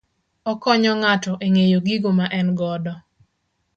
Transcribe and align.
Okonyo 0.51 0.91
ng'ato 1.01 1.33
e 1.45 1.47
ng'eyo 1.53 1.79
gigo 1.87 2.09
ma 2.19 2.25
en 2.39 2.47
godo 2.59 2.93